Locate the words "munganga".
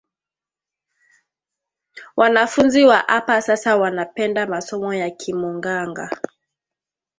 5.33-6.09